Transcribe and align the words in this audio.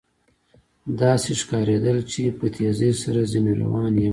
داسې 1.01 1.31
ښکارېدل 1.41 1.97
چې 2.11 2.21
په 2.39 2.45
تېزۍ 2.55 2.91
سره 3.03 3.21
ځنې 3.31 3.53
روان 3.61 3.93
یم. 4.03 4.09